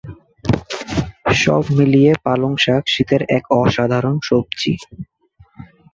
সব 1.41 1.63
মিলিয়ে 1.77 2.11
পালং 2.25 2.53
শাক 2.63 2.83
শীতের 2.93 3.21
এক 3.37 3.43
অসাধারণ 3.59 4.15
সবজি! 4.27 4.73